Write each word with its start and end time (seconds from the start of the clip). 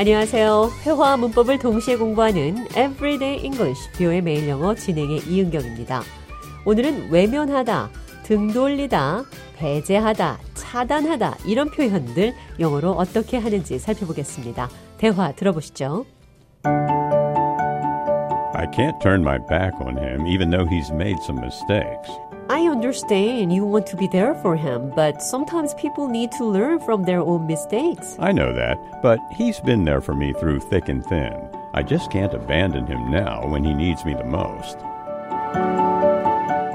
안녕하세요. 0.00 0.70
회화와 0.86 1.18
문법을 1.18 1.58
동시에 1.58 1.96
공부하는 1.96 2.64
Everyday 2.68 3.44
English, 3.44 3.92
뷰의 3.92 4.22
매일 4.22 4.48
영어 4.48 4.74
진행의 4.74 5.28
이은경입니다. 5.28 6.00
오늘은 6.64 7.10
외면하다, 7.10 7.90
등 8.22 8.50
돌리다, 8.50 9.24
배제하다, 9.58 10.38
차단하다 10.54 11.36
이런 11.44 11.70
표현들 11.70 12.32
영어로 12.58 12.92
어떻게 12.92 13.36
하는지 13.36 13.78
살펴보겠습니다. 13.78 14.70
대화 14.96 15.32
들어보시죠. 15.32 16.06
I 18.54 18.66
can't 18.70 18.98
turn 19.02 19.20
my 19.20 19.38
back 19.50 19.78
on 19.84 19.98
him 19.98 20.26
even 20.26 20.48
though 20.48 20.66
he's 20.66 20.90
made 20.90 21.18
some 21.24 21.38
mistakes. 21.44 22.08
I 22.50 22.66
understand 22.66 23.52
you 23.52 23.64
want 23.64 23.86
to 23.86 23.96
be 23.96 24.08
there 24.08 24.34
for 24.42 24.56
him, 24.56 24.90
but 24.96 25.22
sometimes 25.22 25.72
people 25.74 26.08
need 26.08 26.32
to 26.32 26.44
learn 26.44 26.80
from 26.80 27.04
their 27.04 27.20
own 27.20 27.46
mistakes. 27.46 28.16
I 28.18 28.32
know 28.32 28.52
that, 28.52 28.76
but 29.04 29.20
he's 29.30 29.60
been 29.60 29.84
there 29.84 30.00
for 30.00 30.16
me 30.16 30.32
through 30.32 30.58
thick 30.58 30.88
and 30.88 31.06
thin. 31.06 31.30
I 31.74 31.84
just 31.84 32.10
can't 32.10 32.34
abandon 32.34 32.88
him 32.88 33.08
now 33.08 33.46
when 33.46 33.62
he 33.62 33.72
needs 33.72 34.04
me 34.04 34.14
the 34.14 34.26
most. 34.26 34.78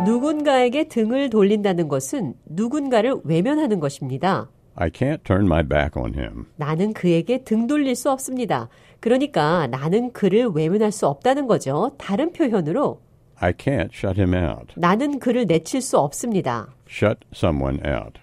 누군가에게 0.05 0.85
등을 0.85 1.29
돌린다는 1.29 1.89
것은 1.89 2.35
누군가를 2.45 3.20
외면하는 3.26 3.81
것입니다. 3.81 4.48
I 4.76 4.89
can't 4.89 5.26
turn 5.26 5.45
my 5.45 5.62
back 5.62 6.01
on 6.01 6.13
him. 6.13 6.45
나는 6.55 6.93
그에게 6.93 7.43
등 7.43 7.67
돌릴 7.67 7.95
수 7.95 8.09
없습니다. 8.12 8.70
그러니까 9.01 9.67
나는 9.67 10.13
그를 10.13 10.48
외면할 10.48 10.93
수 10.93 11.05
없다는 11.07 11.48
거죠. 11.48 11.91
다른 11.98 12.31
표현으로 12.31 13.01
I 13.40 13.52
can't 13.54 13.90
shut 13.94 14.20
him 14.20 14.34
out. 14.34 14.74
나는 14.76 15.20
그를 15.20 15.46
내칠 15.46 15.82
수 15.82 15.98
없습니다. 15.98 16.68
Shut 16.90 17.20
someone 17.34 17.80
out. 17.86 18.20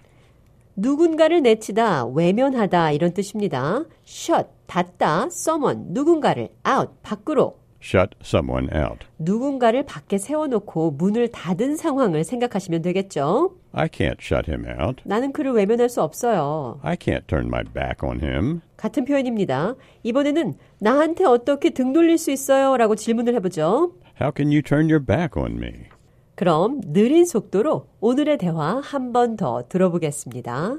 누군가를 0.75 1.43
내치다, 1.43 2.07
외면하다 2.07 2.91
이런 2.91 3.13
뜻입니다. 3.13 3.83
shut, 4.07 4.47
닫다, 4.65 5.25
someone, 5.25 5.85
누군가를 5.89 6.49
out, 6.67 6.91
밖으로. 7.03 7.57
Shut 7.81 8.15
someone 8.23 8.69
out. 8.73 9.05
누군가를 9.19 9.83
밖에 9.83 10.17
세워놓고 10.17 10.91
문을 10.91 11.27
닫은 11.31 11.75
상황을 11.75 12.23
생각하시면 12.23 12.81
되겠죠. 12.81 13.55
I 13.73 13.87
can't 13.89 14.21
shut 14.21 14.49
him 14.49 14.65
out. 14.65 15.03
나는 15.05 15.33
그를 15.33 15.51
외면할 15.51 15.89
수 15.89 16.01
없어요. 16.01 16.79
I 16.81 16.95
can't 16.95 17.27
turn 17.27 17.47
my 17.47 17.63
back 17.65 18.07
on 18.07 18.21
him. 18.23 18.61
같은 18.77 19.03
표현입니다. 19.03 19.75
이번에는 20.03 20.53
나한테 20.79 21.25
어떻게 21.25 21.71
등 21.71 21.91
돌릴 21.91 22.17
수 22.17 22.31
있어요? 22.31 22.77
라고 22.77 22.95
질문을 22.95 23.35
해보죠. 23.35 23.91
How 24.20 24.30
can 24.30 24.50
you 24.50 24.62
turn 24.62 24.88
your 24.88 25.00
back 25.04 25.36
on 25.36 25.58
me? 25.58 25.86
그럼 26.34 26.80
느린 26.92 27.24
속도로 27.24 27.86
오늘의 28.00 28.38
대화 28.38 28.80
한 28.80 29.12
번 29.12 29.36
더 29.36 29.64
들어보겠습니다. 29.68 30.78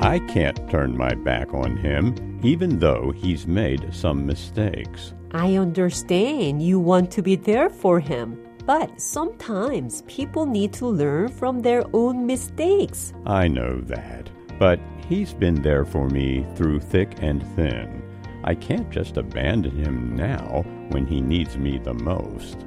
I 0.00 0.20
can't 0.28 0.58
turn 0.70 0.94
my 0.94 1.14
back 1.24 1.52
on 1.54 1.76
him 1.78 2.14
even 2.44 2.78
though 2.78 3.10
he's 3.12 3.46
made 3.46 3.82
some 3.92 4.24
mistakes. 4.26 5.14
I 5.32 5.56
understand 5.56 6.62
you 6.62 6.78
want 6.78 7.10
to 7.12 7.22
be 7.22 7.34
there 7.36 7.68
for 7.70 7.98
him, 7.98 8.36
but 8.66 8.90
sometimes 9.00 10.02
people 10.06 10.46
need 10.46 10.72
to 10.74 10.86
learn 10.86 11.28
from 11.28 11.60
their 11.60 11.82
own 11.92 12.26
mistakes. 12.26 13.12
I 13.26 13.48
know 13.48 13.80
that, 13.88 14.30
but 14.58 14.78
he's 15.08 15.32
been 15.34 15.62
there 15.62 15.84
for 15.84 16.08
me 16.08 16.44
through 16.54 16.80
thick 16.80 17.16
and 17.22 17.42
thin. 17.56 18.02
I 18.42 18.54
can't 18.54 18.90
just 18.90 19.16
abandon 19.16 19.72
him 19.72 20.14
now 20.14 20.64
when 20.90 21.06
he 21.06 21.20
needs 21.20 21.56
me 21.56 21.80
the 21.82 21.94
most. 21.94 22.58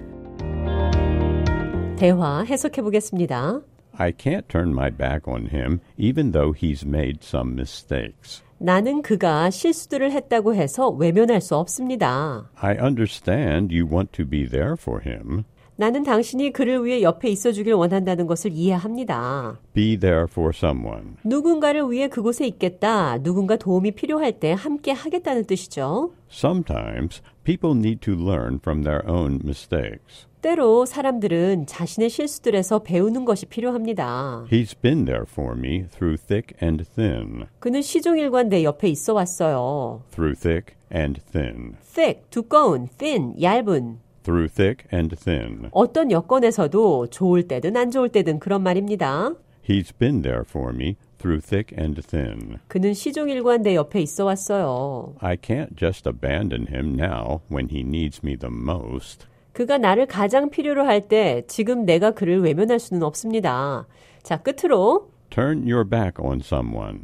대화 1.98 2.44
해석해 2.44 2.82
보겠습니다. 2.82 3.62
I 4.00 4.12
can't 4.12 4.48
turn 4.48 4.72
my 4.72 4.90
back 4.90 5.28
on 5.28 5.48
him 5.48 5.80
even 5.98 6.32
though 6.32 6.54
he's 6.54 6.86
made 6.86 7.20
some 7.24 7.54
mistakes. 7.54 8.44
나는 8.60 9.02
그가 9.02 9.50
실수들을 9.50 10.12
했다고 10.12 10.56
해서 10.56 10.90
외면할 10.90 11.42
수 11.42 11.56
없습니다. 11.56 12.50
I 12.56 12.78
understand 12.78 13.76
you 13.76 13.88
want 13.88 14.12
to 14.14 14.26
be 14.28 14.48
there 14.48 14.76
for 14.80 15.02
him. 15.06 15.44
나는 15.77 16.03
당신이 16.03 16.53
그를 16.53 16.85
위해 16.85 17.03
옆에 17.03 17.29
있어 17.31 17.51
주길 17.51 17.73
원한다는 17.75 18.27
것을 18.27 18.53
이해합니다. 18.53 19.59
Be 19.73 19.99
there 19.99 20.27
for 20.31 20.51
someone. 20.55 21.17
누군가를 21.25 21.91
위해 21.91 22.09
그곳에 22.09 22.47
있겠다. 22.47 23.19
누군가 23.19 23.57
도움이 23.57 23.93
필요할 23.93 24.39
때 24.39 24.53
함께 24.53 24.93
하겠다는 24.93 25.45
뜻이죠. 25.47 26.13
Sometimes 26.31 27.23
people 27.45 27.77
need 27.77 28.01
to 28.01 28.15
learn 28.15 28.57
from 28.63 28.83
their 28.83 29.03
own 29.09 29.41
mistakes. 29.43 30.27
때로 30.43 30.85
사람들은 30.87 31.67
자신의 31.67 32.11
실수들에서 32.11 32.81
배우는 32.81 33.25
것이 33.25 33.47
필요합니다. 33.47 34.45
He's 34.51 34.79
been 34.79 35.05
there 35.05 35.25
for 35.29 35.57
me 35.57 35.85
through 35.89 36.21
thick 36.21 36.57
and 36.61 36.85
thin. 36.97 37.47
그는 37.61 37.81
시종일관 37.81 38.49
내 38.49 38.65
옆에 38.65 38.89
있어 38.89 39.15
왔어요. 39.15 40.03
Through 40.11 40.39
thick 40.39 40.75
and 40.95 41.21
thin. 41.31 41.77
thick, 41.95 42.23
두꺼운, 42.31 42.89
thin, 42.99 43.35
얇은. 43.41 44.01
Through 44.23 44.53
thick 44.55 44.87
and 44.93 45.17
thin. 45.17 45.69
어떤 45.73 46.11
여건에서도 46.11 47.09
좋을 47.09 47.49
때든 47.49 47.77
안 47.77 47.91
좋을 47.91 48.09
때든 48.11 48.39
그런 48.39 48.63
말입니다. 48.63 49.33
He's 49.69 49.97
been 49.97 50.23
there 50.23 50.43
for 50.49 50.73
me 50.75 50.97
through 51.19 51.41
thick 51.45 51.77
and 51.79 52.01
thin. 52.03 52.59
그는 52.69 52.95
시종일관 52.95 53.63
내 53.63 53.75
옆에 53.75 54.01
있어 54.01 54.25
왔어요. 54.25 55.15
I 55.21 55.37
can't 55.37 55.77
just 55.77 56.09
abandon 56.09 56.67
him 56.73 56.99
now 57.01 57.41
when 57.51 57.69
he 57.71 57.81
needs 57.81 58.21
me 58.25 58.37
the 58.37 58.53
most. 58.53 59.27
그가 59.53 59.79
나를 59.79 60.07
가장 60.07 60.51
필요로 60.51 60.85
할 60.85 61.01
때 61.09 61.43
지금 61.47 61.85
내가 61.85 62.13
그를 62.13 62.41
외면할 62.43 62.79
수는 62.79 63.03
없습니다. 63.03 63.87
자, 64.23 64.39
끝으로 64.39 65.11
Turn 65.31 65.63
your 65.71 65.89
back 65.89 66.15
on 66.25 66.41
someone. 66.43 67.03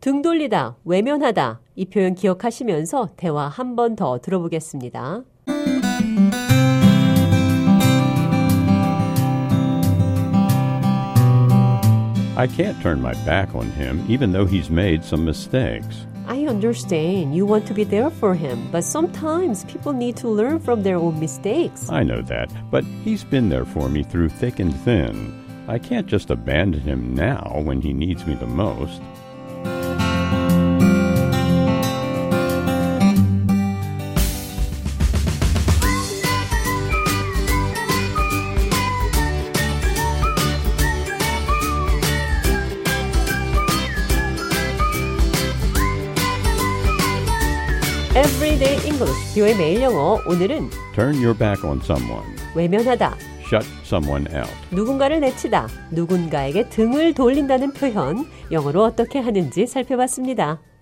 등 0.00 0.22
돌리다, 0.22 0.76
외면하다 0.84 1.60
이 1.74 1.84
표현 1.86 2.14
기억하시면서 2.14 3.10
대화 3.16 3.48
한 3.48 3.74
번 3.74 3.96
더 3.96 4.18
들어보겠습니다. 4.18 5.22
I 12.38 12.46
can't 12.46 12.80
turn 12.80 13.02
my 13.02 13.14
back 13.24 13.56
on 13.56 13.68
him 13.72 14.04
even 14.08 14.30
though 14.30 14.46
he's 14.46 14.70
made 14.70 15.02
some 15.02 15.24
mistakes. 15.24 16.06
I 16.28 16.46
understand 16.46 17.34
you 17.34 17.44
want 17.44 17.66
to 17.66 17.74
be 17.74 17.82
there 17.82 18.10
for 18.10 18.32
him, 18.32 18.70
but 18.70 18.84
sometimes 18.84 19.64
people 19.64 19.92
need 19.92 20.16
to 20.18 20.28
learn 20.28 20.60
from 20.60 20.84
their 20.84 20.98
own 20.98 21.18
mistakes. 21.18 21.90
I 21.90 22.04
know 22.04 22.22
that, 22.22 22.52
but 22.70 22.84
he's 23.02 23.24
been 23.24 23.48
there 23.48 23.64
for 23.64 23.88
me 23.88 24.04
through 24.04 24.28
thick 24.28 24.60
and 24.60 24.72
thin. 24.82 25.34
I 25.66 25.78
can't 25.78 26.06
just 26.06 26.30
abandon 26.30 26.80
him 26.80 27.12
now 27.12 27.60
when 27.64 27.80
he 27.80 27.92
needs 27.92 28.24
me 28.24 28.34
the 28.34 28.46
most. 28.46 29.02
Everyday 48.18 48.84
English, 48.84 49.34
뷰의 49.36 49.56
매일 49.56 49.80
영어. 49.80 50.18
오늘은 50.26 50.70
Turn 50.92 51.14
your 51.22 51.38
back 51.38 51.62
on 51.64 51.78
someone. 51.84 52.26
외면하다, 52.56 53.16
Shut 53.46 53.64
someone 53.84 54.26
out. 54.34 54.50
누군가를 54.72 55.20
내치다, 55.20 55.68
누군가에게 55.92 56.68
등을 56.68 57.14
돌린다는 57.14 57.74
표현, 57.74 58.26
영어로 58.50 58.82
어떻게 58.82 59.20
하는지 59.20 59.68
살펴봤습니다. 59.68 60.58